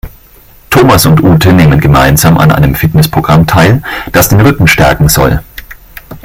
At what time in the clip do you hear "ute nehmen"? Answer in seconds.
1.21-1.79